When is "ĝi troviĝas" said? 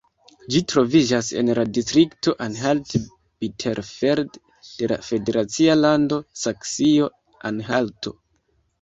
0.53-1.29